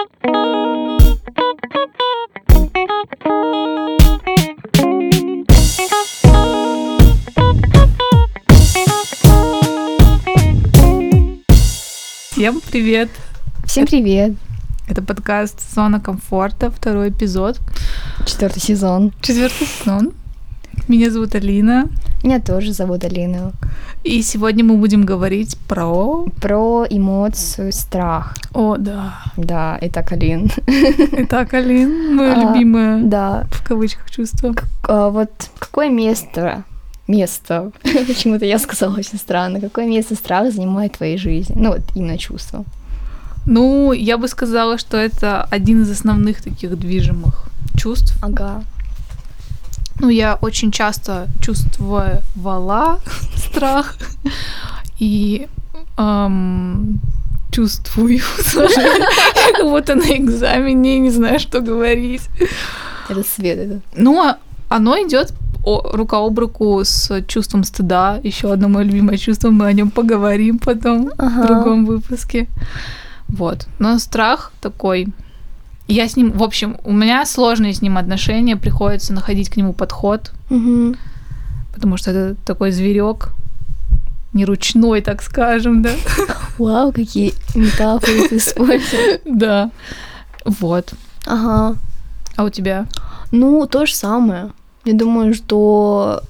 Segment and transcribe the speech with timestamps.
[0.00, 0.08] Всем
[12.70, 13.10] привет!
[13.66, 14.32] Всем привет!
[14.88, 17.60] Это подкаст «Зона комфорта», второй эпизод.
[18.24, 19.12] Четвертый сезон.
[19.20, 20.14] Четвертый сезон.
[20.88, 21.90] Меня зовут Алина.
[22.22, 23.52] Меня тоже зовут Алина.
[24.04, 26.26] И сегодня мы будем говорить про...
[26.40, 28.34] Про эмоцию страх.
[28.52, 29.14] О, да.
[29.36, 30.50] Да, итак, Алин.
[31.12, 33.46] Итак, Алин, мое А, любимое, Да.
[33.50, 34.54] в кавычках, чувство.
[34.88, 36.64] А, Вот какое место
[37.08, 37.72] место.
[37.82, 39.60] Почему-то я сказала очень странно.
[39.60, 41.54] Какое место страх занимает в твоей жизни?
[41.58, 42.64] Ну, вот именно чувство.
[43.46, 47.46] Ну, я бы сказала, что это один из основных таких движимых
[47.76, 48.14] чувств.
[48.22, 48.62] Ага.
[50.00, 53.00] Ну, я очень часто чувствовала
[53.36, 53.96] страх
[54.98, 55.46] и
[55.98, 57.00] эм,
[57.52, 58.20] чувствую
[59.56, 62.22] как будто на экзамене не знаю, что говорить.
[63.08, 63.80] Это свет это.
[63.96, 64.34] Ну,
[64.68, 65.32] оно идет
[65.64, 68.20] рука об руку с чувством стыда.
[68.22, 71.42] Еще одно мое любимое чувство, мы о нем поговорим потом Ага.
[71.42, 72.46] в другом выпуске.
[73.28, 73.66] Вот.
[73.78, 75.08] Но страх такой.
[75.92, 79.72] Я с ним, в общем, у меня сложные с ним отношения, приходится находить к нему
[79.72, 80.96] подход, Мгм.
[81.74, 83.30] потому что это такой зверек,
[84.32, 85.90] не ручной, так скажем, да.
[86.58, 89.20] Вау, какие метафоры ты используешь.
[89.24, 89.70] Да.
[90.44, 90.92] Вот.
[91.26, 91.76] Ага.
[92.36, 92.86] А у тебя?
[93.32, 94.50] Ну, то же самое.
[94.84, 96.22] Я думаю, что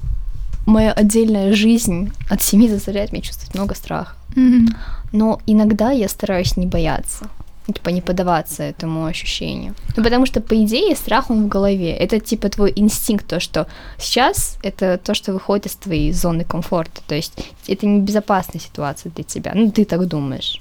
[0.66, 4.14] моя отдельная жизнь от семьи заставляет меня чувствовать много страха.
[5.12, 7.26] Но иногда я стараюсь не бояться,
[7.72, 9.74] типа не поддаваться этому ощущению.
[9.96, 11.92] Ну, потому что, по идее, страх, он в голове.
[11.92, 13.66] Это, типа, твой инстинкт, то, что
[13.98, 17.00] сейчас это то, что выходит из твоей зоны комфорта.
[17.06, 17.32] То есть
[17.66, 19.52] это небезопасная ситуация для тебя.
[19.54, 20.60] Ну, ты так думаешь.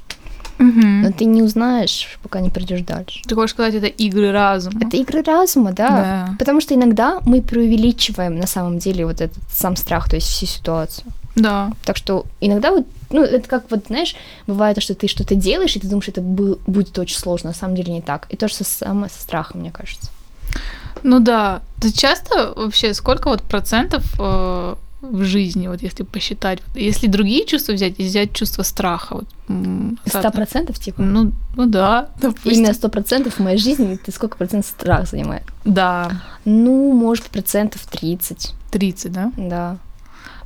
[0.59, 1.01] Мгм.
[1.01, 3.21] Но ты не узнаешь, пока не придешь дальше.
[3.27, 4.79] Ты хочешь сказать, это игры разума?
[4.85, 5.87] Это игры разума, да.
[5.87, 6.35] Да.
[6.37, 10.45] Потому что иногда мы преувеличиваем на самом деле вот этот сам страх, то есть всю
[10.45, 11.07] ситуацию.
[11.35, 11.71] Да.
[11.85, 14.15] Так что иногда вот, ну, это как вот, знаешь,
[14.47, 17.55] бывает, то, что ты что-то делаешь, и ты думаешь, это бу- будет очень сложно, на
[17.55, 18.27] самом деле не так.
[18.29, 20.09] И то же самое со страхом, мне кажется.
[21.03, 21.61] Ну да.
[21.79, 27.73] Ты часто вообще сколько вот процентов э, в жизни, вот если посчитать, если другие чувства
[27.73, 29.25] взять и взять чувство страха, вот,
[30.05, 31.01] Сто процентов, типа?
[31.01, 32.51] Ну, ну да, допустим.
[32.51, 35.43] Именно сто процентов в моей жизни, ты сколько процентов страх занимает?
[35.65, 36.11] Да,
[36.45, 39.31] Ну, может, процентов 30, 30, да?
[39.37, 39.77] да.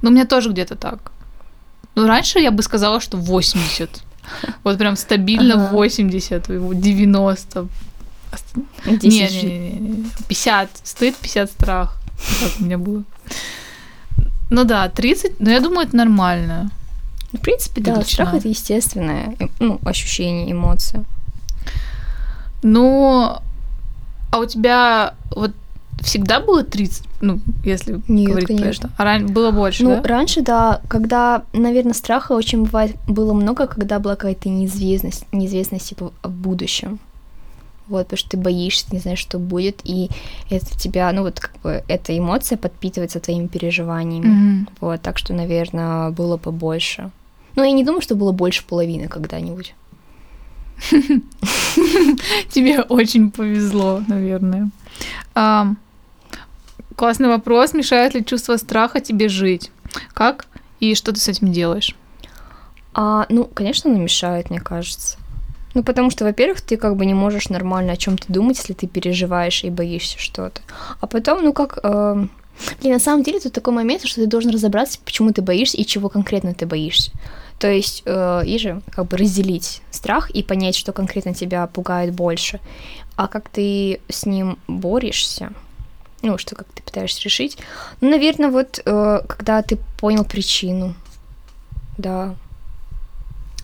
[0.01, 1.11] Ну, у меня тоже где-то так.
[1.95, 3.89] Ну, раньше я бы сказала, что 80.
[4.63, 5.73] Вот прям стабильно Ага.
[5.73, 7.67] 80, 90.
[8.85, 10.05] Не, 10 не, не, не, не.
[10.27, 10.69] 50.
[10.83, 11.97] Стыд, 50 страх.
[12.41, 13.03] Так у меня было.
[14.49, 16.69] Ну да, 30, но я думаю, это нормально.
[17.31, 18.05] В принципе, да, Величина.
[18.27, 21.03] страх это естественное э, ну, ощущение, эмоция.
[22.61, 23.37] Ну,
[24.31, 25.51] а у тебя вот
[26.01, 27.03] всегда было 30?
[27.21, 28.87] Ну, если Нет, говорить про конечно.
[28.87, 28.95] это.
[28.97, 30.07] А ран- было больше, Ну, да?
[30.07, 36.11] раньше, да, когда, наверное, страха очень бывает было много, когда была какая-то неизвестность, неизвестность типа
[36.21, 36.99] в будущем.
[37.87, 40.09] Вот, потому что ты боишься, не знаешь, что будет, и
[40.49, 44.25] это тебя, ну вот как бы эта эмоция подпитывается твоими переживаниями.
[44.25, 44.69] Мгм.
[44.79, 47.11] Вот, так что, наверное, было побольше.
[47.55, 49.75] Ну, я не думаю, что было больше половины когда-нибудь.
[52.49, 54.69] Тебе очень повезло, наверное.
[55.35, 55.77] Ам,
[56.95, 57.73] классный вопрос.
[57.73, 59.71] Мешает ли чувство страха тебе жить?
[60.13, 60.47] Как
[60.79, 61.95] и что ты с этим делаешь?
[62.93, 65.17] А, ну, конечно, оно мешает, мне кажется.
[65.73, 68.73] Ну, потому что, во-первых, ты как бы не можешь нормально о чем то думать, если
[68.73, 70.61] ты переживаешь и боишься что-то.
[71.01, 71.79] А потом, ну, как...
[71.83, 72.29] эм,
[72.81, 75.85] Блин, на самом деле тут такой момент, что ты должен разобраться, почему ты боишься и
[75.85, 77.11] чего конкретно ты боишься.
[77.59, 82.13] То есть, э, и же как бы разделить страх и понять, что конкретно тебя пугает
[82.13, 82.59] больше.
[83.15, 85.51] А как ты с ним борешься,
[86.21, 87.57] ну, что как ты пытаешься решить.
[88.01, 90.95] Ну, наверное, вот э, когда ты понял причину,
[91.97, 92.35] да,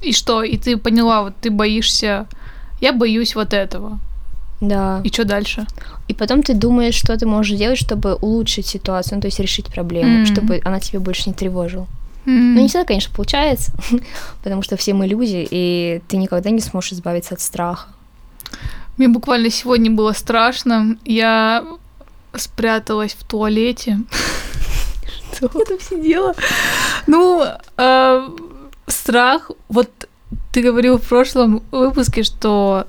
[0.02, 0.44] И что?
[0.44, 2.26] И ты поняла, вот ты боишься...
[2.82, 4.00] Я боюсь вот этого.
[4.62, 5.02] да.
[5.04, 5.66] И что дальше?
[6.10, 9.68] И потом ты думаешь, что ты можешь сделать, чтобы улучшить ситуацию, ну, то есть решить
[9.68, 10.26] проблему, Мгм.
[10.26, 11.88] чтобы она тебя больше не тревожила.
[12.26, 13.72] М, Ну, не всегда, конечно, получается,
[14.44, 17.88] потому что все мы люди, и ты никогда не сможешь избавиться от страха.
[18.98, 20.98] Мне буквально сегодня было страшно.
[21.06, 21.64] Я
[22.36, 24.00] спряталась в туалете.
[25.42, 26.34] Я там сидела.
[27.08, 27.44] Ну,
[27.78, 28.30] э,
[28.92, 29.52] страх.
[29.68, 29.90] Вот
[30.52, 32.86] ты говорил в прошлом выпуске, что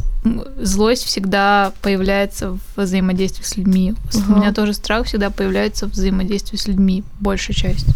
[0.57, 3.95] злость всегда появляется в взаимодействии с людьми.
[4.15, 4.35] У Ага.
[4.41, 7.87] меня тоже страх всегда появляется в взаимодействии с людьми, большая часть.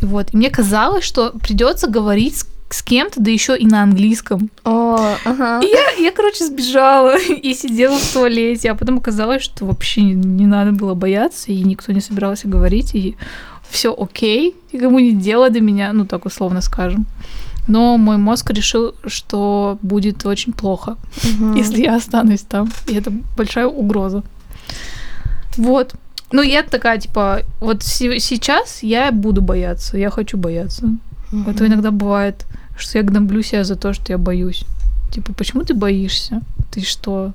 [0.00, 3.82] И вот, и мне казалось, что придется говорить с с кем-то, да еще и на
[3.82, 4.50] английском.
[4.64, 5.60] О, ага.
[5.60, 10.14] И я, я, короче, сбежала и сидела в туалете, а потом оказалось, что вообще не,
[10.14, 13.16] не надо было бояться, и никто не собирался говорить, и
[13.70, 17.06] все окей, никому не дело до меня, ну так условно скажем.
[17.68, 21.54] Но мой мозг решил, что будет очень плохо, Мгм.
[21.56, 22.68] если я останусь там.
[22.88, 24.22] И это большая угроза.
[25.56, 25.94] Вот.
[26.32, 30.86] Ну, я такая, типа, вот се- сейчас я буду бояться, я хочу бояться.
[31.32, 31.50] Мгм.
[31.50, 32.46] Это иногда бывает,
[32.78, 34.64] что я гноблю себя за то, что я боюсь.
[35.12, 36.40] Типа, почему ты боишься?
[36.74, 37.32] Ты что?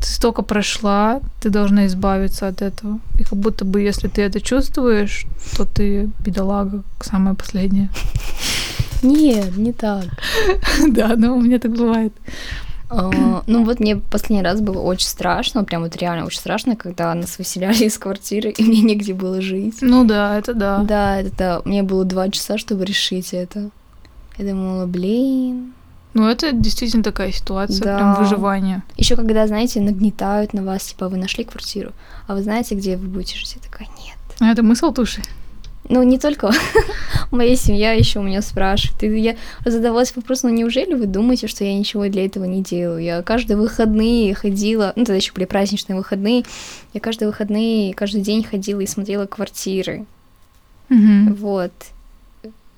[0.00, 3.00] Ты столько прошла, ты должна избавиться от этого.
[3.18, 5.26] И как будто бы, если ты это чувствуешь,
[5.56, 7.90] то ты бедолага самая последняя.
[9.02, 10.04] Нет, не так.
[10.88, 12.12] Да, но у меня так бывает.
[12.90, 17.14] А, Ну вот мне последний раз было очень страшно, прям вот реально очень страшно, когда
[17.14, 19.78] нас выселяли из квартиры, и мне негде было жить.
[19.80, 20.78] Ну да, это да.
[20.78, 23.70] Да, это мне было два часа, чтобы решить это.
[24.38, 25.72] Я думала, блин.
[26.14, 27.96] Ну это действительно такая ситуация, Да.
[27.96, 28.82] прям выживание.
[28.96, 31.92] Еще когда, знаете, нагнетают на вас, типа, вы нашли квартиру,
[32.26, 33.56] а вы знаете, где вы будете жить?
[33.56, 34.16] Я такая, нет.
[34.40, 35.22] А это мысл туши.
[35.88, 36.50] Ну, не только
[37.32, 39.02] моя семья еще у меня спрашивает.
[39.02, 43.02] И я задавалась вопросом, ну неужели вы думаете, что я ничего для этого не делаю?
[43.02, 46.44] Я каждые выходные ходила, ну тогда еще были праздничные выходные,
[46.92, 50.06] я каждые выходные, каждый день ходила и смотрела квартиры.
[50.88, 51.34] Мгм.
[51.34, 51.72] Вот.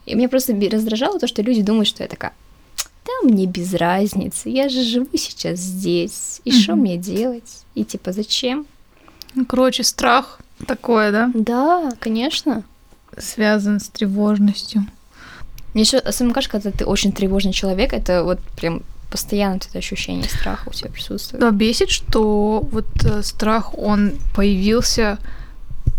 [0.06, 2.32] И меня просто раздражало то, что люди думают, что я такая,
[3.04, 7.64] да мне без разницы, я же живу сейчас здесь, и что мне делать?
[7.75, 8.66] И типа, зачем?
[9.34, 12.62] Ну, Короче, страх такое, да, Да, конечно.
[13.19, 14.87] связан с тревожностью.
[15.75, 20.28] Мне еще особенно кажется, когда ты очень тревожный человек, это вот прям постоянно это ощущение
[20.28, 21.40] страха у тебя присутствует.
[21.40, 25.19] Да, бесит, что вот э, страх, он появился,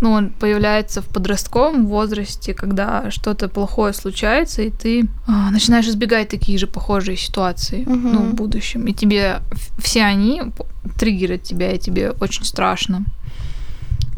[0.04, 6.28] ну, он появляется в подростковом возрасте, когда что-то плохое случается, и ты а, начинаешь избегать
[6.28, 8.14] такие же похожие ситуации, Мгм.
[8.14, 8.86] ну, в будущем.
[8.88, 9.40] И тебе
[9.78, 10.42] все они
[11.00, 13.06] триггерят тебя, и тебе очень страшно.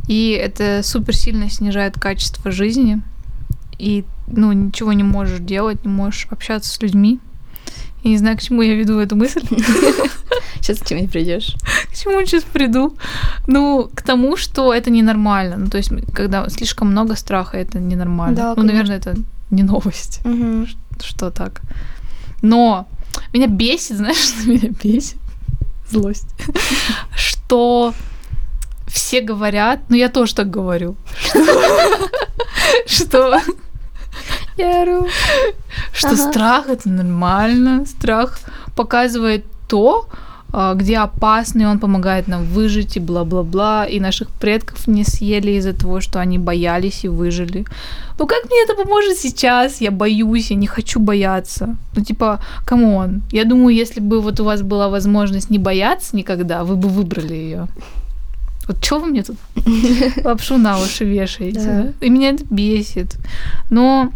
[0.07, 3.03] И это супер сильно снижает качество жизни,
[3.77, 7.19] и, ну, ничего не можешь делать, не можешь общаться с людьми.
[8.03, 9.45] Я не знаю, к чему я веду эту мысль.
[10.65, 11.55] Сейчас к чему придешь.
[11.91, 12.97] К чему сейчас приду?
[13.47, 15.57] Ну, к тому, что это ненормально.
[15.57, 18.35] Ну, то есть, когда слишком много страха, это ненормально.
[18.35, 19.15] Да, ну, наверное, это
[19.51, 20.21] не новость,
[20.99, 21.61] что так.
[22.41, 22.87] Но
[23.33, 25.17] меня бесит, знаешь, что меня бесит?
[25.91, 26.29] Злость.
[27.15, 27.93] Что
[28.87, 30.95] все говорят, ну я тоже так говорю,
[32.87, 33.39] что
[35.93, 38.39] что страх это нормально, страх
[38.75, 40.07] показывает то,
[40.75, 45.73] где опасно, и он помогает нам выжить, и бла-бла-бла, и наших предков не съели из-за
[45.73, 47.65] того, что они боялись и выжили.
[48.19, 49.81] Ну как мне это поможет сейчас?
[49.81, 51.75] Я боюсь, я не хочу бояться.
[51.95, 56.15] Ну типа, come on, я думаю, если бы вот у вас была возможность не бояться
[56.15, 57.67] никогда, вы бы выбрали ее.
[58.67, 59.37] Вот что вы мне тут
[60.25, 61.59] лапшу на уши вешаете?
[61.59, 62.05] Да?
[62.05, 63.17] И меня это бесит.
[63.69, 64.11] Но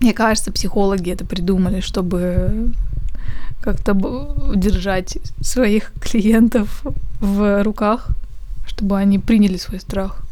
[0.00, 2.72] мне кажется, психологи это придумали, чтобы
[3.62, 3.94] как-то
[4.54, 6.82] держать своих клиентов
[7.20, 8.08] в руках,
[8.66, 10.22] чтобы они приняли свой страх.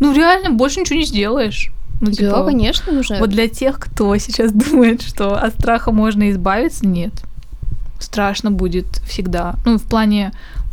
[0.00, 1.70] Ну, реально, больше ничего не сделаешь.
[2.00, 3.18] Ну, Да, типа, конечно, нужно.
[3.18, 7.12] вот для тех, кто сейчас думает, что от страха можно избавиться, нет.
[7.98, 9.56] Страшно будет всегда.
[9.64, 10.32] Ну, в плане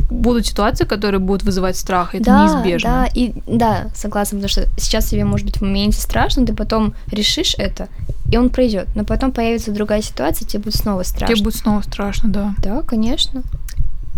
[0.10, 2.90] будут ситуации, которые будут вызывать страх, это да, неизбежно.
[2.90, 6.94] Да, и да, согласна, потому что сейчас тебе может быть в моменте страшно, ты потом
[7.12, 7.88] решишь это,
[8.32, 8.88] и он пройдет.
[8.96, 11.36] Но потом появится другая ситуация, тебе будет снова страшно.
[11.36, 12.56] Тебе будет снова страшно, да.
[12.60, 13.44] Да, конечно.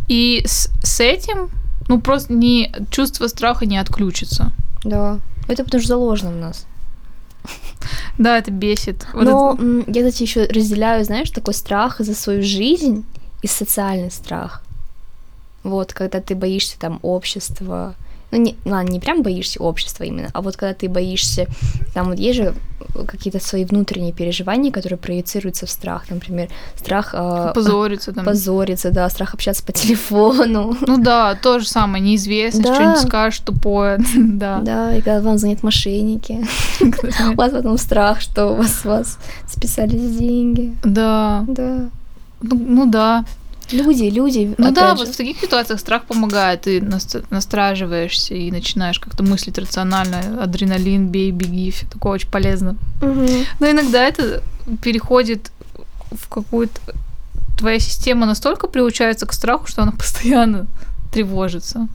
[0.08, 1.50] И с, с этим,
[1.88, 4.52] ну, просто не, чувство страха не отключится.
[4.84, 5.20] Да.
[5.48, 6.66] Это потому что заложено в нас.
[8.18, 9.06] Да, это бесит.
[9.14, 13.06] Вот Но это- я, кстати, еще разделяю, знаешь, такой страх за свою жизнь
[13.44, 14.64] и социальный страх.
[15.64, 17.96] Вот, когда ты боишься там общества.
[18.32, 21.48] Ну, не, ладно, не прям боишься общества именно, а вот когда ты боишься,
[21.94, 22.54] там вот есть же
[23.08, 26.10] какие-то свои внутренние переживания, которые проецируются в страх.
[26.10, 28.26] Например, страх э, позориться там.
[28.26, 30.76] позориться, да, страх общаться по телефону.
[30.86, 32.76] Ну да, то же самое, неизвестность, Да.
[32.76, 34.60] что-нибудь скажешь тупое, да.
[34.62, 36.46] Да, и когда вам звонят мошенники.
[37.32, 40.76] У вас потом страх, что у вас, с вас списались деньги.
[40.84, 41.90] Да, Да.
[42.42, 43.24] ну, ну да.
[43.72, 44.56] Люди, люди.
[44.58, 45.14] Ну да, опять вот же.
[45.14, 51.32] в таких ситуациях страх помогает, ты нас- настраживаешься и начинаешь как-то мыслить рационально, адреналин, бей,
[51.32, 52.78] беги, все такое очень полезно.
[53.02, 53.28] Мгм.
[53.60, 54.42] Но иногда это
[54.82, 55.52] переходит
[56.12, 56.80] в какую-то...
[57.58, 60.68] Твоя система настолько приучается к страху, что она постоянно
[61.12, 61.88] тревожится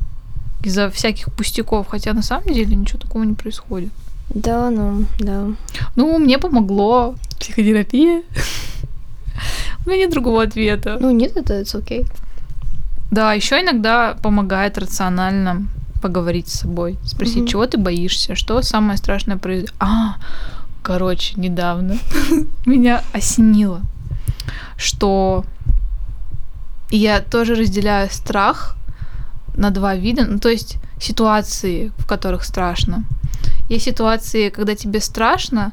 [0.64, 3.92] из-за всяких пустяков, хотя на самом деле ничего такого не происходит.
[4.34, 5.46] Да, ну, да.
[5.96, 8.22] Ну, мне помогло психотерапия.
[9.84, 10.96] У меня нет другого ответа.
[11.00, 12.06] Ну, нет, это it's okay.
[13.10, 15.66] Да, еще иногда помогает рационально
[16.00, 17.46] поговорить с собой, спросить, Мгм.
[17.46, 19.74] чего ты боишься, что самое страшное произойдет.
[19.78, 20.16] А,
[20.82, 21.96] короче, недавно
[22.66, 23.82] меня осенило,
[24.76, 25.44] что
[26.90, 28.76] я тоже разделяю страх
[29.56, 33.04] на два вида, ну, то есть ситуации, в которых страшно.
[33.68, 35.72] Есть ситуации, когда тебе страшно,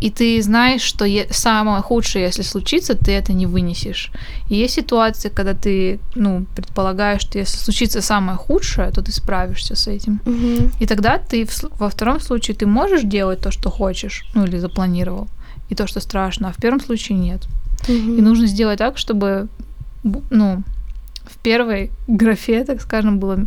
[0.00, 4.10] и ты знаешь, что самое худшее, если случится, ты это не вынесешь.
[4.48, 9.74] И есть ситуации, когда ты, ну, предполагаешь, что если случится самое худшее, то ты справишься
[9.74, 10.20] с этим.
[10.24, 10.72] Мгм.
[10.80, 11.46] И тогда ты
[11.78, 15.28] во втором случае ты можешь делать то, что хочешь, ну или запланировал,
[15.68, 17.46] и то, что страшно, а в первом случае нет.
[17.88, 18.18] Мгм.
[18.18, 19.48] И нужно сделать так, чтобы,
[20.30, 20.62] ну,
[21.24, 23.38] в первой графе, так скажем, было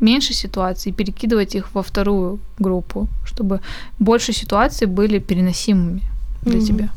[0.00, 3.60] меньше ситуаций, перекидывать их во вторую группу, чтобы
[3.98, 6.02] больше ситуаций были переносимыми
[6.42, 6.66] для Мгм.
[6.66, 6.88] тебя.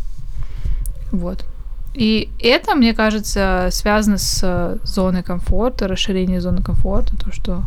[1.12, 1.46] Вот.
[1.94, 7.64] И это, мне кажется, связано с зоной комфорта, расширением зоны комфорта, то, что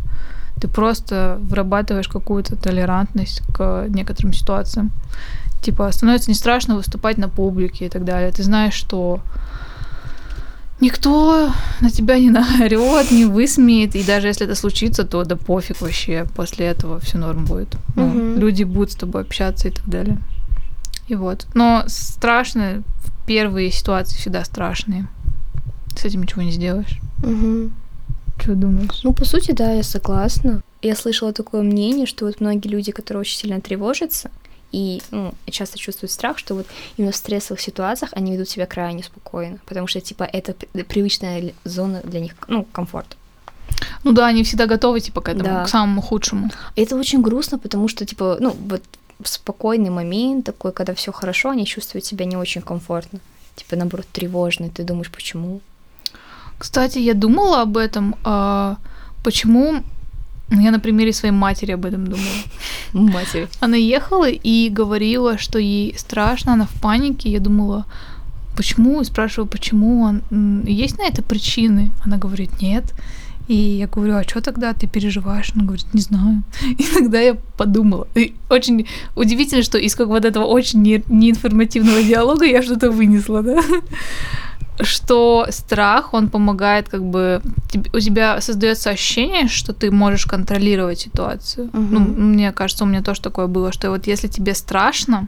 [0.59, 4.91] ты просто вырабатываешь какую-то толерантность к некоторым ситуациям.
[5.61, 8.31] Типа, становится не страшно выступать на публике и так далее.
[8.31, 9.19] Ты знаешь, что
[10.79, 15.81] никто на тебя не наорет, не высмеет, и даже если это случится, то да пофиг
[15.81, 17.75] вообще, после этого все норм будет.
[17.95, 18.39] Ну, Мгм.
[18.39, 20.17] Люди будут с тобой общаться и так далее.
[21.07, 21.47] И вот.
[21.53, 22.83] Но страшно,
[23.25, 25.07] первые ситуации всегда страшные.
[25.95, 26.99] С этим ничего не сделаешь.
[27.19, 27.73] Мгм.
[28.39, 29.01] Что думаешь?
[29.03, 30.61] Ну, по сути, да, я согласна.
[30.81, 34.29] Я слышала такое мнение, что вот многие люди, которые очень сильно тревожатся
[34.71, 39.03] и ну, часто чувствуют страх, что вот именно в стрессовых ситуациях они ведут себя крайне
[39.03, 40.53] спокойно, потому что, типа, это
[40.87, 43.15] привычная зона для них, ну, комфорта.
[44.03, 45.63] Ну да, они всегда готовы, типа, к этому, Да.
[45.63, 46.49] к самому худшему.
[46.75, 48.83] Это очень грустно, потому что, типа, ну, вот
[49.19, 53.19] в спокойный момент такой, когда все хорошо, они чувствуют себя не очень комфортно.
[53.55, 55.61] Типа, наоборот, тревожно, ты думаешь, почему?
[56.57, 58.15] Кстати, я думала об этом.
[58.23, 58.77] а,
[59.23, 59.83] почему...
[60.49, 62.27] ну, Я на примере своей матери об этом думала.
[62.93, 63.47] Матери.
[63.59, 67.29] Она ехала и говорила, что ей страшно, она в панике.
[67.29, 67.85] Я думала,
[68.55, 69.01] почему?
[69.01, 70.01] И спрашиваю, почему?
[70.03, 70.21] Он,
[70.65, 71.91] есть на это причины?
[72.05, 72.93] Она говорит, нет.
[73.49, 75.51] И я говорю, а что тогда ты переживаешь?
[75.55, 76.43] Она говорит, не знаю.
[76.77, 78.07] И тогда я подумала.
[78.15, 83.43] И очень удивительно, что из как вот этого очень не- неинформативного диалога я что-то вынесла,
[83.43, 83.61] да?
[84.81, 87.41] Что страх, он помогает как бы...
[87.93, 91.69] у тебя создается ощущение, что ты можешь контролировать ситуацию.
[91.73, 91.93] Мгм.
[91.93, 95.27] Ну, мне кажется, у меня тоже такое было, что вот если тебе страшно,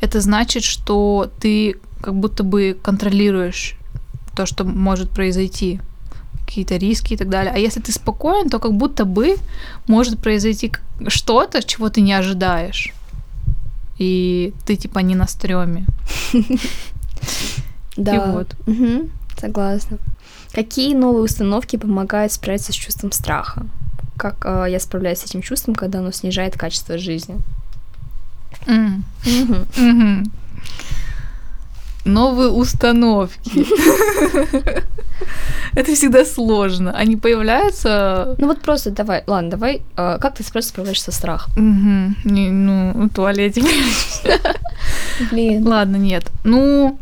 [0.00, 3.76] это значит, что ты как будто бы контролируешь
[4.34, 5.80] то, что может произойти
[6.46, 7.52] какие-то риски и так далее.
[7.54, 9.36] А если ты спокоен, то как будто бы
[9.86, 10.72] может произойти
[11.08, 12.92] что-то, чего ты не ожидаешь.
[13.98, 15.86] И ты типа не на стреме.
[18.04, 18.32] Да.
[18.32, 18.54] вот.
[18.66, 19.98] Мгм, Согласна.
[20.52, 23.66] Какие новые установки помогают справиться с чувством страха?
[24.16, 27.38] Как э, я справляюсь с этим чувством, когда оно снижает качество жизни?
[28.66, 29.04] Мгм.
[29.76, 30.32] Мгм.
[32.04, 33.66] Новые установки.
[35.74, 36.92] Это всегда сложно.
[36.92, 38.34] Они появляются...
[38.38, 41.52] Ну вот просто давай, ладно, давай, э, как ты просто справляешься со страхом?
[42.24, 43.62] Не, ну, в туалете.
[45.30, 45.66] Блин.
[45.66, 46.30] Ладно, нет.
[46.44, 46.98] Ну,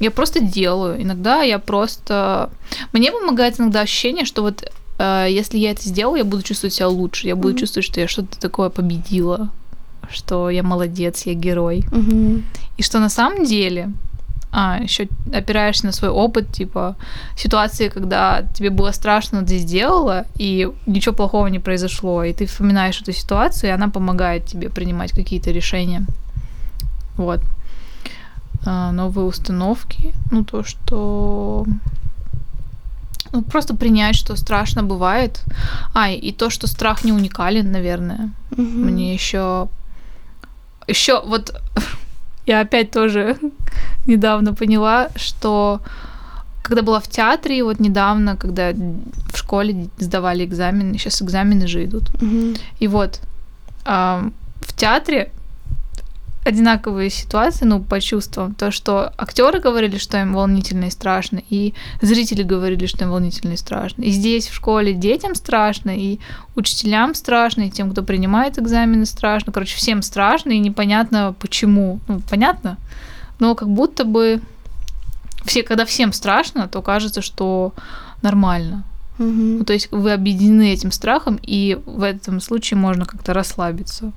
[0.00, 1.00] я просто делаю.
[1.02, 2.50] Иногда я просто...
[2.92, 4.64] Мне помогает иногда ощущение, что вот
[4.98, 7.28] э, если я это сделаю, я буду чувствовать себя лучше.
[7.28, 7.58] Я буду Мгм.
[7.58, 9.50] чувствовать, что я что-то такое победила.
[10.10, 11.84] Что я молодец, я герой.
[11.92, 12.42] Мгм.
[12.78, 13.90] И что на самом деле,
[14.52, 16.96] а, еще опираешься на свой опыт, типа,
[17.36, 23.00] ситуации, когда тебе было страшно, ты сделала, и ничего плохого не произошло, и ты вспоминаешь
[23.02, 26.04] эту ситуацию, и она помогает тебе принимать какие-то решения.
[27.16, 27.40] Вот.
[28.64, 31.66] А, новые установки, ну, то, что...
[33.32, 35.44] Ну, просто принять, что страшно бывает.
[35.94, 38.30] А, и то, что страх не уникален, наверное.
[38.50, 38.86] Мгм.
[38.86, 39.68] Мне еще
[40.90, 41.54] еще вот
[42.46, 43.36] я опять тоже
[44.06, 45.80] недавно поняла, что
[46.62, 52.04] когда была в театре, вот недавно, когда в школе сдавали экзамены, сейчас экзамены же идут.
[52.20, 52.54] Мгм.
[52.78, 53.20] И вот
[53.84, 55.32] ам, в театре
[56.44, 58.54] одинаковые ситуации, ну, по чувствам.
[58.54, 63.52] То, что актеры говорили, что им волнительно и страшно, и зрители говорили, что им волнительно
[63.52, 64.02] и страшно.
[64.02, 66.18] И здесь в школе детям страшно, и
[66.56, 69.52] учителям страшно, и тем, кто принимает экзамены, страшно.
[69.52, 72.00] Короче, всем страшно, и непонятно почему.
[72.08, 72.78] Ну, понятно,
[73.38, 74.40] но как будто бы
[75.44, 77.74] все, когда всем страшно, то кажется, что
[78.22, 78.84] нормально.
[79.18, 79.58] Мгм.
[79.58, 84.12] Ну, то есть вы объединены этим страхом, и в этом случае можно как-то расслабиться.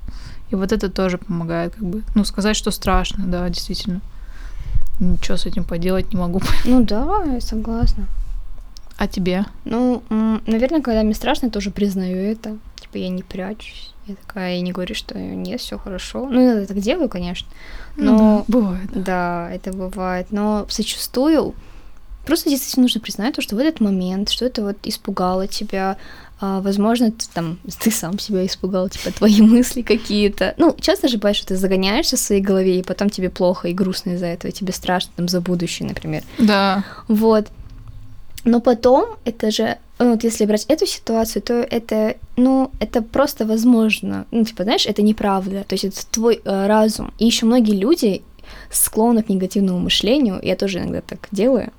[0.54, 4.00] И вот это тоже помогает, как бы, ну, сказать, что страшно, да, действительно.
[5.00, 6.40] Ничего с этим поделать не могу.
[6.64, 8.06] Ну да, я согласна.
[8.96, 9.46] А тебе?
[9.64, 10.04] Ну,
[10.46, 12.56] наверное, когда мне страшно, я тоже признаю это.
[12.76, 13.92] Типа я не прячусь.
[14.06, 16.28] Я такая, я не говорю, что нет, все хорошо.
[16.30, 17.48] Ну, я так делаю, конечно.
[17.96, 18.90] Но ну, да, бывает.
[18.94, 20.28] Да, это бывает.
[20.30, 21.56] Но зачастую
[22.24, 25.96] просто действительно нужно признать то, что в этот момент, что это вот испугало тебя,
[26.40, 30.54] а, возможно, ты, там, ты сам себя испугал, типа, твои мысли какие-то.
[30.58, 33.74] Ну, часто же бывает, что ты загоняешься в своей голове, и потом тебе плохо и
[33.74, 36.22] грустно из-за этого, тебе страшно там за будущее, например.
[36.38, 36.84] Да.
[37.08, 37.46] Вот.
[38.44, 43.46] Но потом, это же, ну, вот если брать эту ситуацию, то это, ну, это просто
[43.46, 44.26] возможно.
[44.30, 45.64] Ну, типа, знаешь, это неправда.
[45.64, 47.14] То есть это твой э, разум.
[47.18, 48.22] И еще многие люди
[48.70, 50.40] склонны к негативному мышлению.
[50.42, 51.72] Я тоже иногда так делаю.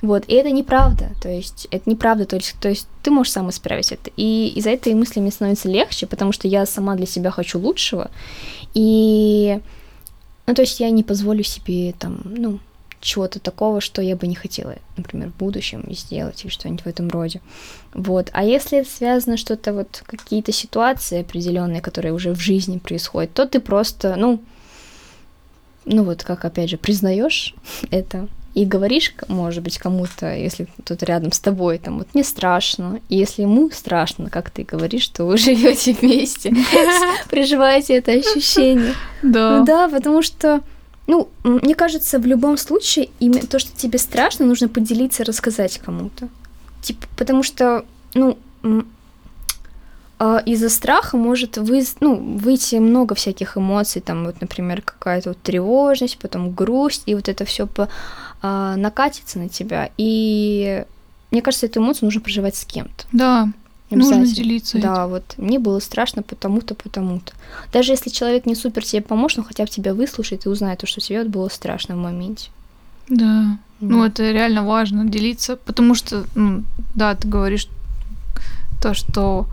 [0.00, 3.50] Вот, и это неправда, то есть это неправда, то есть, то есть ты можешь сам
[3.50, 4.10] исправить это.
[4.16, 8.10] И из-за этой мысли мне становится легче, потому что я сама для себя хочу лучшего,
[8.74, 9.60] и,
[10.46, 12.60] ну, то есть я не позволю себе там, ну,
[13.00, 17.08] чего-то такого, что я бы не хотела, например, в будущем сделать или что-нибудь в этом
[17.08, 17.40] роде.
[17.94, 18.30] Вот.
[18.32, 23.46] А если это связано что-то вот какие-то ситуации определенные, которые уже в жизни происходят, то
[23.46, 24.40] ты просто, ну,
[25.84, 27.54] ну вот как опять же признаешь
[27.90, 33.00] это и говоришь, может быть, кому-то, если кто-то рядом с тобой, там вот не страшно.
[33.08, 36.54] И если ему страшно, как ты говоришь, что вы живете вместе,
[37.30, 38.94] проживаете это ощущение.
[39.22, 39.58] Да.
[39.58, 40.62] Ну да, потому что
[41.06, 46.28] ну, мне кажется, в любом случае, именно то, что тебе страшно, нужно поделиться, рассказать кому-то.
[46.82, 48.36] Типа, потому что, ну,
[50.18, 55.38] а, из-за страха может вы, ну, выйти много всяких эмоций, там, вот, например, какая-то вот
[55.40, 57.88] тревожность, потом грусть, и вот это все по,
[58.42, 59.90] а, накатится на тебя.
[59.96, 60.84] И
[61.30, 63.04] мне кажется, эту эмоцию нужно проживать с кем-то.
[63.12, 63.48] Да,
[63.90, 64.78] Нужно делиться.
[64.78, 65.08] Да, этим.
[65.08, 67.32] вот мне было страшно потому-то, потому-то.
[67.72, 70.86] Даже если человек не супер тебе поможет, но хотя бы тебя выслушает и узнает то,
[70.86, 72.50] что тебе вот было страшно в моменте.
[73.08, 73.58] Да.
[73.80, 73.86] да.
[73.86, 76.64] Ну, это реально важно делиться, потому что, ну,
[76.94, 77.68] да, ты говоришь
[78.82, 79.46] то, что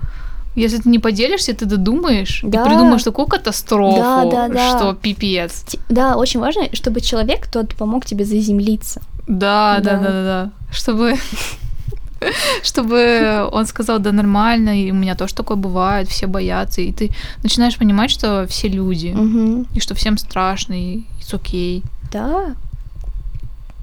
[0.55, 2.61] если ты не поделишься, ты додумаешь да.
[2.61, 4.77] и придумаешь такую катастрофу, да, да, да.
[4.77, 5.65] что пипец.
[5.89, 9.01] Да, очень важно, чтобы человек тот помог тебе заземлиться.
[9.27, 10.23] Да, да, да, да, да.
[10.23, 10.51] да.
[10.71, 11.15] Чтобы
[12.63, 17.11] чтобы он сказал, да нормально, и у меня тоже такое бывает, все боятся, и ты
[17.43, 19.65] начинаешь понимать, что все люди, угу.
[19.73, 21.79] и что всем страшно, и it's окей.
[21.79, 21.89] Okay.
[22.11, 22.55] Да.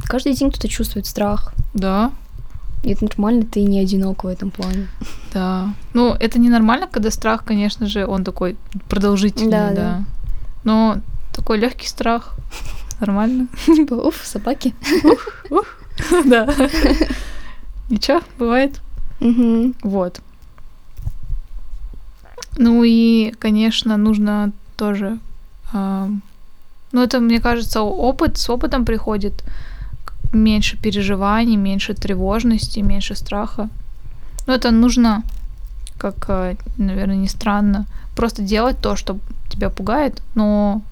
[0.06, 1.54] Каждый день кто-то чувствует страх.
[1.74, 2.12] Да.
[2.82, 4.88] И это нормально, ты не одинок в этом плане.
[5.32, 5.72] Да.
[5.94, 8.56] Ну, это ненормально, когда страх, конечно же, он такой
[8.88, 9.68] продолжительный, да.
[9.68, 9.74] да.
[9.74, 10.04] да.
[10.64, 10.98] Но
[11.32, 12.34] такой легкий страх.
[13.00, 13.48] Нормально.
[13.66, 14.74] Типа, уф, собаки.
[16.24, 16.48] Да.
[17.90, 18.80] Ничего, бывает.
[19.82, 20.20] Вот.
[22.56, 25.18] Ну и, конечно, нужно тоже...
[25.72, 26.08] Э,
[26.92, 29.44] ну, это, мне кажется, опыт, с опытом приходит
[30.32, 33.68] меньше переживаний, меньше тревожности, меньше страха.
[34.46, 35.22] Но это нужно,
[35.98, 39.18] как, э, наверное, не странно, просто делать то, что
[39.48, 40.82] тебя пугает, но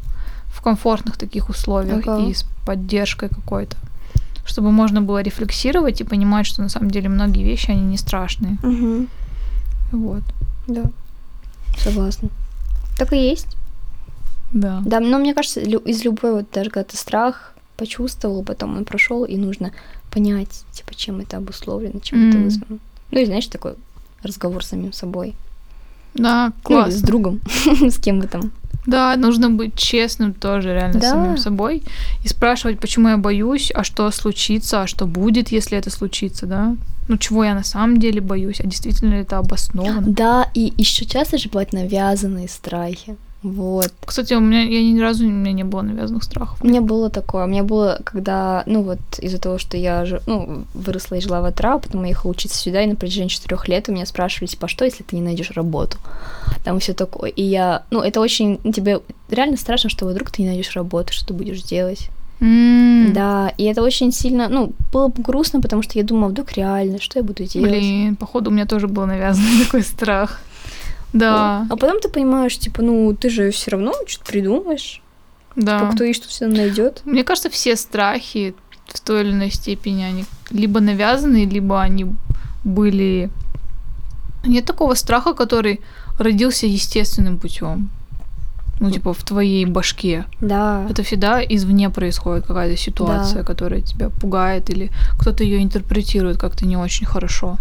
[0.47, 2.19] в комфортных таких условиях ага.
[2.19, 3.77] и с поддержкой какой-то
[4.51, 8.59] чтобы можно было рефлексировать и понимать, что на самом деле многие вещи, они не страшные.
[8.63, 9.07] Угу.
[9.93, 10.23] Вот.
[10.67, 10.83] Да,
[11.79, 12.29] согласна.
[12.99, 13.57] Так и есть.
[14.53, 14.83] Да.
[14.85, 19.25] Да, но мне кажется, из любой, вот даже когда ты страх почувствовал, потом он прошел,
[19.25, 19.73] и нужно
[20.11, 22.29] понять, типа, чем это обусловлено, чем mm.
[22.29, 22.79] это вызвано.
[23.11, 23.75] Ну и знаешь, такой
[24.23, 25.35] разговор с самим собой.
[26.15, 26.93] Да, класс.
[26.93, 27.41] Ну, с другом,
[27.91, 28.53] с кем бы там.
[28.87, 31.07] Да, нужно быть честным тоже реально да.
[31.07, 31.83] с самим собой
[32.25, 36.77] и спрашивать, почему я боюсь, а что случится, а что будет, если это случится, да?
[37.09, 40.03] Ну, чего я на самом деле боюсь, а действительно ли это обосновано?
[40.07, 43.17] Да, и еще часто же бывают навязанные страхи.
[43.43, 43.93] Вот.
[44.05, 46.59] Кстати, у меня я ни разу у меня не было навязанных страхов.
[46.63, 47.45] У меня было такое.
[47.45, 51.47] У меня было, когда, ну вот из-за того, что я ну, выросла и жила в
[51.47, 54.67] Атра, потом я ехала учиться сюда, и на протяжении четырех лет у меня спрашивали, типа,
[54.67, 55.97] «А что, если ты не найдешь работу?
[56.65, 57.31] Там все такое.
[57.31, 59.01] И я, ну, это очень, ну, тебе
[59.31, 62.11] реально страшно, что вдруг ты не найдешь работу, что ты будешь делать.
[62.41, 63.13] Mm.
[63.13, 66.99] Да, и это очень сильно, ну, было бы грустно, потому что я думала, вдруг реально,
[67.01, 67.71] что я буду делать?
[67.71, 70.41] Блин, походу у меня тоже был навязан такой страх.
[71.13, 71.67] Да.
[71.69, 75.03] А потом ты понимаешь, типа, ну, ты же все равно что-то придумаешь.
[75.57, 75.81] Да.
[75.81, 77.03] Типа, кто и что все найдет.
[77.05, 78.55] Мне кажется, все страхи
[78.87, 82.07] в той или иной степени, они либо навязаны, либо они
[82.65, 83.31] были...
[84.45, 85.81] Нет такого страха, который
[86.19, 87.91] родился естественным путем.
[88.79, 90.25] Ну, типа, в твоей башке.
[90.41, 90.87] Да.
[90.89, 93.45] Это всегда извне происходит какая-то ситуация, да.
[93.45, 97.59] которая тебя пугает, или кто-то ее интерпретирует как-то не очень хорошо.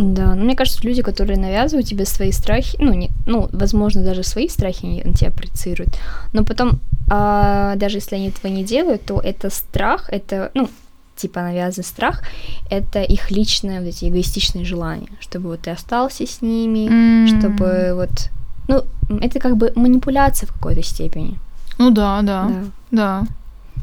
[0.00, 4.22] Да, ну мне кажется, люди, которые навязывают тебе свои страхи, ну, не, ну, возможно, даже
[4.22, 5.98] свои страхи на тебя проецируют,
[6.32, 10.70] но потом, а, даже если они этого не делают, то это страх, это, ну,
[11.16, 12.22] типа навязанный страх,
[12.70, 17.38] это их личное, вот эти эгоистичные желания, чтобы вот ты остался с ними, mm.
[17.38, 18.30] чтобы вот,
[18.68, 18.84] ну,
[19.20, 21.38] это как бы манипуляция в какой-то степени.
[21.76, 22.64] Ну да, да, да.
[22.90, 23.26] да.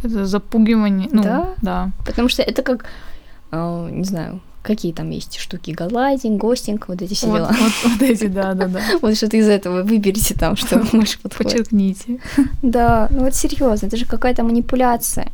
[0.03, 1.09] Это запугивание.
[1.11, 1.49] Ну, да?
[1.61, 1.91] да.
[2.05, 2.85] Потому что это как,
[3.51, 7.55] э, не знаю, какие там есть штуки, галайдинг, гостинг, вот эти все вот, дела.
[7.57, 8.81] Вот, вот эти, да, да, да.
[9.01, 11.53] Вот что-то из этого выберите там, что больше подходит.
[11.53, 12.19] Подчеркните.
[12.61, 15.31] Да, ну вот серьезно, это же какая-то манипуляция.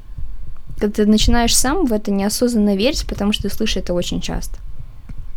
[0.79, 4.57] Когда ты начинаешь сам в это неосознанно верить, потому что ты слышишь это очень часто.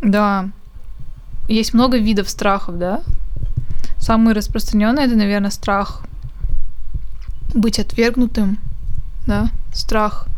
[0.02, 0.50] Да.
[1.48, 3.02] Есть много видов страхов, да?
[3.98, 6.02] Самый распространенный это, наверное, страх
[7.54, 8.59] быть отвергнутым,
[9.26, 10.28] да, страх,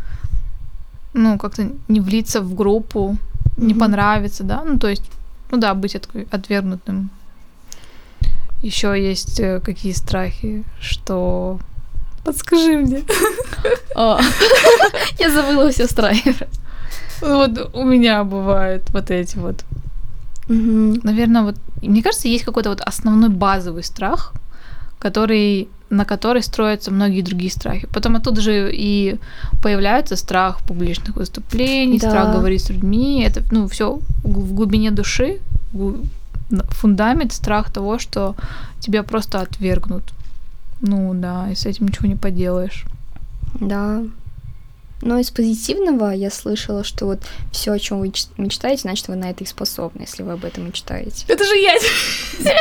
[1.13, 3.17] ну, как-то не влиться в группу,
[3.59, 5.03] не понравиться, да, ну, то есть,
[5.51, 7.11] ну да, быть от, отвергнутым.
[8.63, 11.61] Еще есть э, какие страхи, что...
[12.25, 13.05] Подскажи мне.
[15.19, 16.35] Я забыла все страхи.
[17.21, 19.65] Вот у меня бывают вот эти вот.
[20.49, 24.33] Наверное, вот, мне кажется, есть какой-то вот основной базовый страх,
[24.99, 27.89] который на которой строятся многие другие страхи.
[27.93, 29.19] Потом оттуда же и
[29.63, 32.11] появляется страх публичных выступлений, да.
[32.11, 33.23] страх говорить с людьми.
[33.23, 35.39] Это, ну, все в глубине души,
[36.71, 38.35] фундамент, страх того, что
[38.81, 40.05] тебя просто отвергнут.
[40.81, 42.85] Ну да, и с этим ничего не поделаешь.
[43.61, 44.03] Да.
[45.01, 47.21] Но из позитивного я слышала, что вот
[47.53, 50.67] все, о чем вы мечтаете, значит, вы на это и способны, если вы об этом
[50.67, 51.25] мечтаете.
[51.29, 51.77] Это же я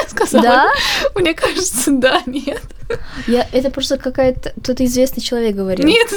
[0.08, 0.44] сказала.
[0.44, 0.72] Да?
[1.16, 2.62] Мне кажется, да, нет.
[3.26, 4.54] Я, это просто какая-то...
[4.62, 5.88] Кто-то известный человек говорил.
[5.88, 6.08] Нет.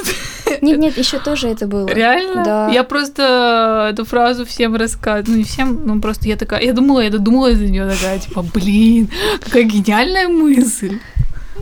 [0.61, 1.87] Нет, нет, еще тоже это было.
[1.87, 2.43] Реально?
[2.43, 2.69] Да.
[2.69, 5.31] Я просто эту фразу всем рассказываю.
[5.31, 6.61] Ну, не всем, ну, просто я такая...
[6.61, 9.09] Я думала, я додумалась за нее такая, типа, блин,
[9.41, 10.99] какая гениальная мысль.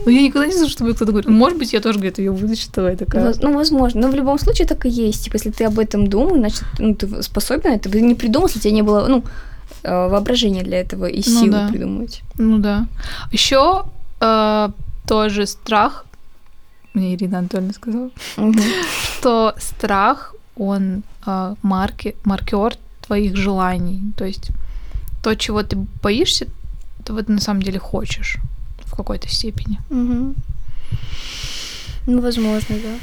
[0.04, 1.28] Ну, я никогда не слышу, чтобы кто-то говорит.
[1.28, 3.34] Может быть, я тоже где-то ее вычитала и такая.
[3.40, 4.00] Ну, возможно.
[4.00, 5.24] Но в любом случае так и есть.
[5.24, 7.90] Типа, если ты об этом думаешь, значит, ну, ты способен это.
[7.90, 9.24] Ты не придумал, если у тебя не было, ну,
[9.82, 11.68] э, воображения для этого и ну силы ну, да.
[11.68, 12.22] придумать.
[12.38, 12.86] Ну да.
[13.32, 13.84] Еще
[14.20, 14.68] э,
[15.06, 16.06] тоже страх.
[16.94, 18.10] Мне Ирина Анатольевна сказала,
[19.18, 22.74] что страх, он э, марки, маркер
[23.06, 24.00] твоих желаний.
[24.16, 24.50] То есть
[25.22, 26.46] то, чего ты боишься,
[27.04, 28.38] ты вот на самом деле хочешь
[29.02, 29.78] какой-то степени.
[29.90, 30.34] Угу.
[32.06, 32.98] Ну, возможно, да.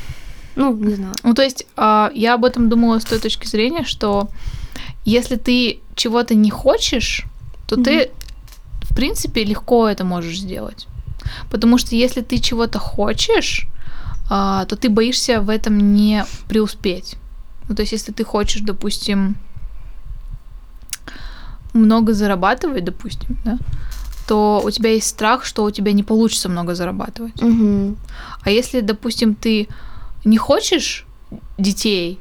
[0.55, 1.13] Ну, не знаю.
[1.23, 4.29] Ну, то есть э, я об этом думала с той точки зрения, что
[5.05, 7.25] если ты чего-то не хочешь,
[7.67, 8.12] то mm ты,
[8.81, 10.88] в принципе, легко это можешь сделать.
[11.49, 13.67] Потому что если ты чего-то хочешь,
[14.31, 17.15] э, то ты боишься в этом не преуспеть.
[17.69, 19.36] Ну, то есть, если ты хочешь, допустим,
[21.73, 23.57] много зарабатывать, допустим, да,
[24.27, 27.41] то у тебя есть страх, что у тебя не получится много зарабатывать.
[27.41, 27.95] Угу.
[28.43, 29.67] А если, допустим, ты
[30.25, 31.05] не хочешь
[31.57, 32.19] детей,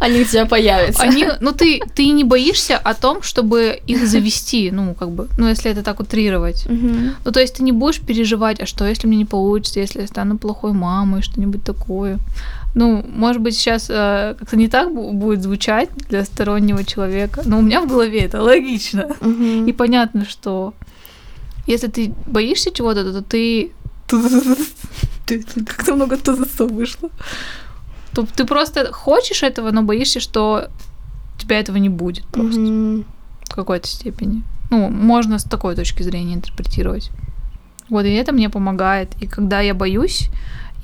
[0.00, 1.02] они у тебя появятся.
[1.02, 5.48] Они, ну ты, ты не боишься о том, чтобы их завести, ну как бы, ну
[5.48, 6.66] если это так утрировать.
[6.68, 10.06] Ну то есть ты не будешь переживать, а что если мне не получится, если я
[10.06, 12.18] стану плохой мамой, что-нибудь такое.
[12.74, 17.60] Ну, может быть, сейчас э, как-то не так будет звучать для стороннего человека, но у
[17.60, 19.08] меня в голове это логично.
[19.20, 19.66] Угу.
[19.66, 20.72] И понятно, что
[21.66, 23.72] если ты боишься чего-то, то ты...
[25.66, 27.10] Как-то много тузасов вышло.
[28.14, 30.68] То ты просто хочешь этого, но боишься, что
[31.38, 32.60] тебя этого не будет просто.
[32.60, 33.04] Mm-hmm.
[33.48, 34.42] В какой-то степени.
[34.70, 37.10] Ну, можно с такой точки зрения интерпретировать.
[37.88, 39.10] Вот, и это мне помогает.
[39.20, 40.30] И когда я боюсь,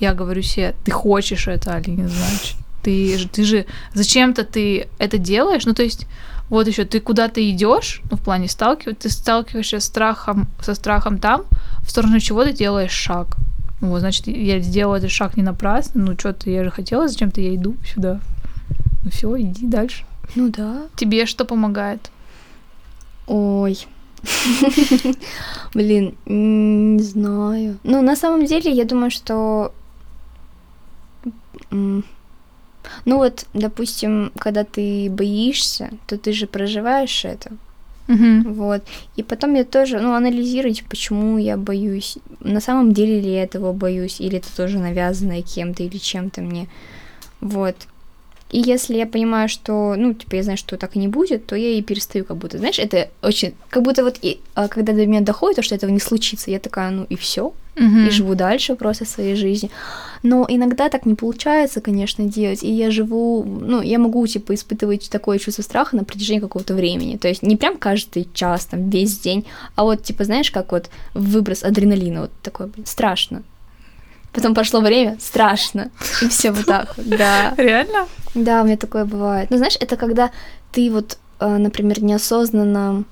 [0.01, 2.57] я говорю себе, ты хочешь это, Алина, значит.
[2.83, 5.65] Ты же, ты же зачем-то ты это делаешь.
[5.65, 6.07] Ну, то есть,
[6.49, 11.19] вот еще ты куда-то идешь, ну, в плане сталкивать, ты сталкиваешься с страхом, со страхом
[11.19, 11.45] там,
[11.83, 13.37] в сторону чего ты делаешь шаг.
[13.81, 16.05] Вот, значит, я сделала этот шаг не напрасно.
[16.05, 18.21] Ну, что-то я же хотела, зачем-то я иду сюда.
[19.05, 20.05] Ну все, иди дальше.
[20.35, 20.89] Ну да.
[20.97, 22.11] Тебе что помогает?
[23.27, 23.87] Ой.
[25.75, 27.79] Блин, не знаю.
[27.85, 29.73] Ну, на самом деле, я думаю, что...
[31.71, 32.03] Ну
[33.05, 37.53] вот, допустим, когда ты боишься, то ты же проживаешь это.
[38.09, 38.55] Угу.
[38.55, 38.83] Вот.
[39.17, 42.19] И потом я тоже, ну, анализировать, почему я боюсь.
[42.41, 46.69] На самом деле ли я этого боюсь, или это тоже навязанное кем-то или чем-то мне.
[47.41, 47.77] Вот.
[48.51, 51.55] И если я понимаю, что, ну, типа, я знаю, что так и не будет, то
[51.55, 55.07] я и перестаю как будто, знаешь, это очень, как будто вот, и, а когда до
[55.07, 58.07] меня доходит, то, что этого не случится, я такая, ну, и все, Мгм.
[58.07, 59.71] и живу дальше просто своей жизнью.
[60.23, 65.11] Но иногда так не получается, конечно, делать, и я живу, ну, я могу, типа, испытывать
[65.11, 69.19] такое чувство страха на протяжении какого-то времени, то есть не прям каждый час, там, весь
[69.19, 69.45] день,
[69.77, 73.43] а вот, типа, знаешь, как вот выброс адреналина, вот такой, блин, страшно.
[74.33, 75.91] Потом прошло время, страшно,
[76.23, 77.55] и все вот так вот, да.
[77.57, 78.07] Реально?
[78.35, 79.51] Да, у меня такое бывает.
[79.51, 80.31] Ну, знаешь, это когда
[80.73, 83.05] ты вот, э, например, неосознанно,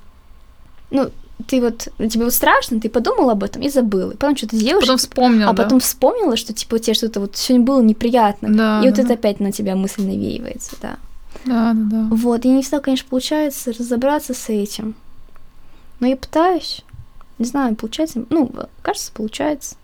[0.90, 1.10] ну,
[1.46, 4.84] ты вот, тебе вот страшно, ты подумал об этом и забыл, и потом что-то делаешь,
[4.84, 5.62] Потом вспомнил, а да?
[5.62, 9.08] потом вспомнила, что, типа, тебе что-то вот сегодня было неприятно, Да, и вот да, это
[9.08, 9.14] да.
[9.14, 10.96] опять на тебя мысль навеивается, да.
[11.44, 12.08] Да, да, да.
[12.14, 14.94] Вот, и не всегда, конечно, получается разобраться с этим,
[16.00, 16.82] но я пытаюсь,
[17.38, 18.50] не знаю, получается, ну,
[18.82, 19.76] кажется, получается.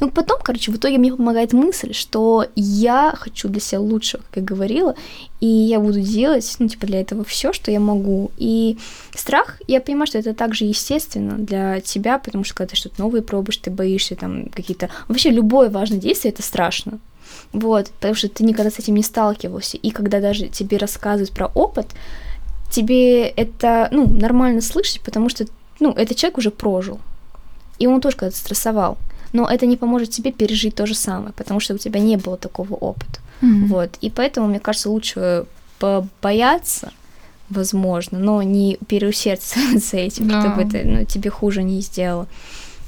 [0.00, 4.36] Ну, потом, короче, в итоге мне помогает мысль, что я хочу для себя лучшего, как
[4.36, 4.94] я говорила,
[5.40, 8.30] и я буду делать, ну, типа, для этого все, что я могу.
[8.36, 8.78] И
[9.14, 13.22] страх, я понимаю, что это также естественно для тебя, потому что когда ты что-то новое
[13.22, 14.90] пробуешь, ты боишься там какие-то...
[15.08, 16.98] Вообще любое важное действие— это страшно.
[17.52, 19.76] Вот, потому что ты никогда с этим не сталкивался.
[19.76, 21.86] И когда даже тебе рассказывают про опыт,
[22.70, 25.46] тебе это, ну, нормально слышать, потому что,
[25.80, 27.00] ну, этот человек уже прожил.
[27.78, 28.98] И он тоже когда-то стрессовал.
[29.32, 32.36] Но это не поможет тебе пережить то же самое, потому что у тебя не было
[32.36, 33.20] такого опыта.
[33.40, 33.66] Мгм.
[33.68, 33.90] Вот.
[34.00, 35.44] И поэтому, мне кажется, лучше
[35.78, 36.92] побояться,
[37.48, 40.40] возможно, но не переусердствовать этим, Да.
[40.40, 42.26] чтобы это ну, тебе хуже не сделало.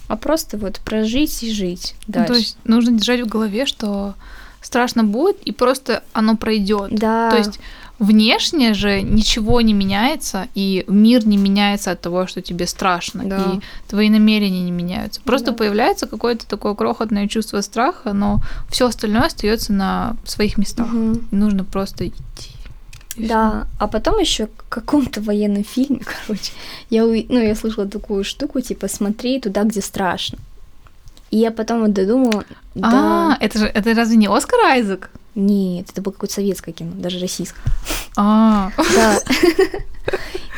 [0.08, 2.28] А просто вот прожить и жить Ну, дальше.
[2.32, 4.14] то есть нужно держать в голове, что
[4.60, 6.90] страшно будет, и просто оно пройдет.
[6.94, 7.30] да.
[7.30, 7.60] То есть
[8.02, 13.36] внешне же ничего не меняется, и мир не меняется от того, что тебе страшно, Да.
[13.38, 15.20] и твои намерения не меняются.
[15.24, 15.56] Просто Да.
[15.56, 20.88] появляется какое-то такое крохотное чувство страха, но все остальное остается на своих местах.
[20.88, 21.28] Мгм.
[21.32, 22.50] И нужно просто идти.
[23.16, 26.52] И Да, а потом еще в каком-то военном фильме, короче,
[26.90, 30.38] я, ну, я слышала такую штуку, типа, смотри туда, где страшно.
[31.30, 32.54] И я потом вот додумала, всё.
[32.74, 32.88] да,
[33.32, 35.10] А, это же это разве не Оскар Айзек?
[35.34, 37.60] Нет, это было какое-то советское кино, даже российское.
[38.16, 39.18] А, Да.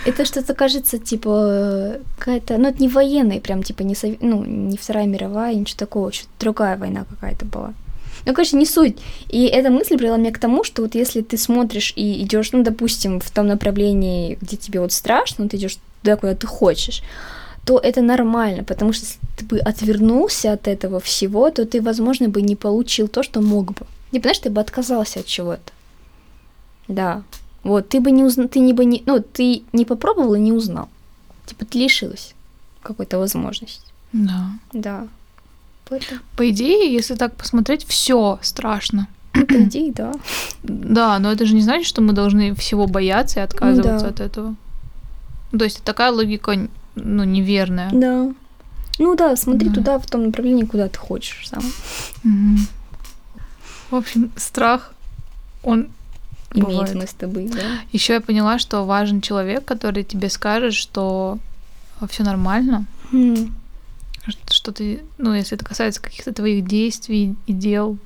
[0.07, 4.77] Это что-то кажется, типа, какая-то, ну, это не военная, прям, типа, не, сове- ну, не
[4.77, 7.73] Вторая мировая, ничего такого, что-то другая война какая-то была.
[8.27, 8.99] Ну, короче, не суть.
[9.29, 12.63] И эта мысль привела меня к тому, что вот если ты смотришь и идешь, ну,
[12.63, 17.03] допустим, в том направлении, где тебе вот страшно, ты идешь туда, куда ты хочешь,
[17.65, 22.29] то это нормально, потому что если ты бы отвернулся от этого всего, то ты, возможно,
[22.29, 23.87] бы не получил то, что мог бы.
[24.15, 25.73] Не понимаешь, ты бы отказался от чего-то.
[26.89, 27.23] Да.
[27.65, 30.53] Вот, ты бы не узнал, ты не бы не, ну, ты не попробовал и не
[30.53, 30.89] узнал.
[31.47, 32.35] Типа ты лишилась
[32.83, 33.81] какой-то возможности.
[34.13, 34.51] да.
[34.73, 35.09] Да.
[35.89, 39.07] Поэтому, По идее, если так посмотреть, все страшно.
[39.35, 40.13] ну, по идее, да.
[40.63, 44.11] Да, но это же не значит, что мы должны всего бояться и отказываться да.
[44.11, 44.55] от этого.
[45.53, 47.91] Ну, То есть такая логика, ну, неверная.
[47.93, 48.33] Да.
[48.99, 49.75] Ну да, смотри Да.
[49.75, 51.63] туда, в том направлении, куда ты хочешь сам.
[53.95, 54.93] В общем, страх,
[55.63, 55.89] он
[56.53, 56.95] Имеет бывает.
[56.97, 57.61] место быть, да.
[57.93, 61.39] Еще я поняла, что важен человек, который тебе скажет, что
[62.09, 63.55] все нормально, Хм.
[64.51, 67.97] что ты, ну, если это касается каких-то твоих действий и дел,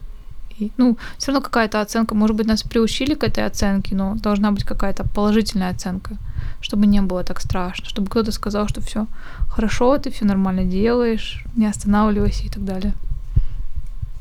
[0.58, 4.52] и, ну, все равно какая-то оценка, может быть, нас приучили к этой оценке, но должна
[4.52, 6.18] быть какая-то положительная оценка,
[6.60, 9.06] чтобы не было так страшно, чтобы кто-то сказал, что все
[9.48, 12.92] хорошо, ты все нормально делаешь, не останавливайся и так далее.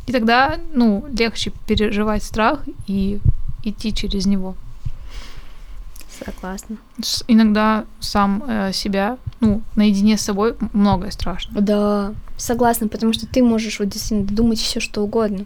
[0.08, 3.20] И тогда, ну, легче переживать страх и
[3.63, 4.56] идти через него.
[6.26, 6.78] Согласна.
[7.28, 11.62] Иногда сам э, себя, ну, наедине с собой многое страшно.
[11.62, 15.46] Да, согласна, потому что ты можешь вот действительно думать все что угодно.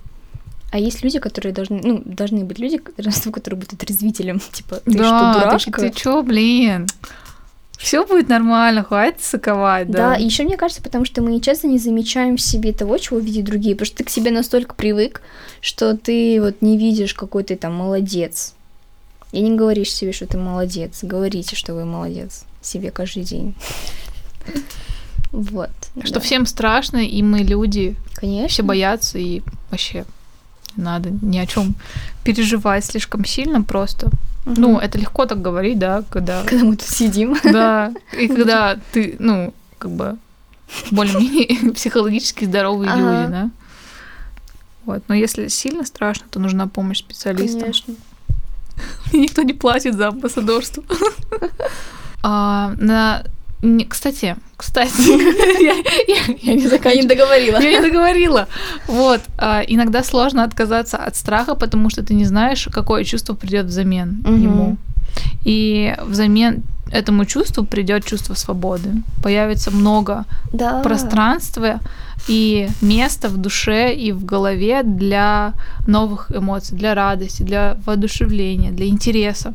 [0.72, 3.14] А есть люди, которые должны, ну, должны быть люди, которые,
[3.60, 4.40] будут отрезвителем.
[4.52, 5.72] Типа, ты что, да, дурашка?
[5.72, 6.88] ты, ты чё, блин?
[7.82, 10.16] Все будет нормально, хватит соковать, Да, да.
[10.16, 13.46] и еще мне кажется, потому что мы часто не замечаем в себе того, чего видят
[13.46, 15.22] другие, потому что ты к себе настолько привык,
[15.62, 18.54] что ты вот не видишь, какой ты там молодец.
[19.32, 21.00] И не говоришь себе, что ты молодец.
[21.02, 23.56] Говорите, что вы молодец себе каждый день.
[25.32, 25.70] Вот.
[26.04, 26.20] Что да.
[26.20, 28.50] всем страшно, и мы люди, Конечно.
[28.50, 30.06] все боятся, и вообще
[30.76, 31.76] не надо ни о чем
[32.24, 34.10] переживать слишком сильно просто.
[34.46, 36.44] Ну, это легко так говорить, да, когда...
[36.46, 37.36] когда мы тут сидим.
[37.44, 40.18] Да, и когда ты, ну, как бы
[40.92, 43.00] более-менее психологически здоровые Ага.
[43.00, 43.50] люди, да.
[44.86, 47.60] Вот, но если сильно страшно, то нужна помощь специалиста.
[47.60, 47.94] Конечно.
[49.12, 50.84] Мне никто не платит за амбассадорство.
[52.24, 53.24] А, На
[53.62, 55.74] Не, кстати, кстати, я,
[56.08, 57.08] я, я не заканчиваю.
[57.08, 57.60] договорила.
[57.62, 58.48] Я не договорила.
[58.88, 59.22] Вот.
[59.38, 64.22] а, иногда сложно отказаться от страха, потому что ты не знаешь, какое чувство придет взамен
[64.26, 64.44] Мгм.
[64.44, 64.78] ему.
[65.46, 68.90] И взамен этому чувству придет чувство свободы.
[69.24, 70.82] Появится много Да.
[70.82, 71.80] пространства
[72.30, 75.54] и места в душе и в голове для
[75.88, 79.54] новых эмоций, для радости, для воодушевления, для интереса.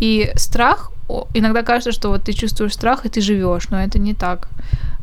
[0.00, 0.90] И страх,
[1.34, 4.48] иногда кажется, что вот ты чувствуешь страх, и ты живешь, но это не так.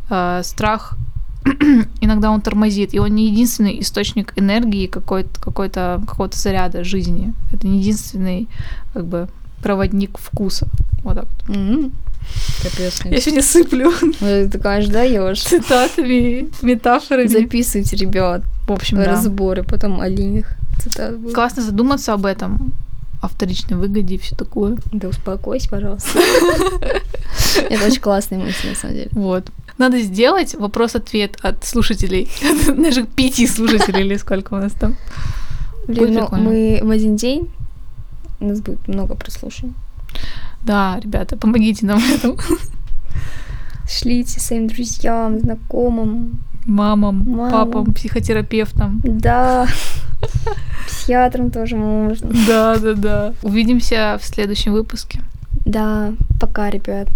[0.09, 0.97] Э, Страх
[2.01, 7.33] иногда он тормозит, и он не единственный источник энергии какой-то, какой-то, какого-то заряда жизни.
[7.53, 8.47] Это не единственный
[8.93, 9.27] как бы
[9.61, 10.67] проводник вкуса.
[11.03, 11.25] Вот так.
[11.47, 11.55] вот.
[11.55, 11.91] М,
[12.61, 13.01] Капец.
[13.05, 15.41] Я сегодня сыплю Ну, Ты такая даешь.
[15.41, 17.27] цитатами, метафорами.
[17.27, 19.05] Записывайте, ребят, В общем, да.
[19.05, 20.47] разборы, потом о линиях.
[20.83, 21.33] цитат будет.
[21.33, 22.73] Классно задуматься об этом,
[23.21, 24.77] о вторичной выгоде и все такое.
[24.91, 26.19] Да успокойся, пожалуйста.
[27.69, 29.09] Это очень классная мысль, на самом деле.
[29.11, 29.49] Вот.
[29.77, 32.29] Надо сделать вопрос-ответ от слушателей.
[32.75, 34.95] Наших пяти слушателей или сколько у нас там.
[35.87, 37.49] Блин, ну мы в один день,
[38.39, 39.73] у нас будет много прослушаний.
[40.61, 42.37] Да, ребята, помогите нам в этом.
[43.89, 46.39] Шлите своим друзьям, знакомым.
[46.65, 47.51] Мамам, Мамам.
[47.51, 49.01] папам, психотерапевтам.
[49.03, 49.67] Да.
[50.87, 52.29] Психиатрам тоже можно.
[52.47, 53.33] Да, да, да.
[53.41, 55.21] Увидимся в следующем выпуске.
[55.65, 57.07] Да, пока, ребят.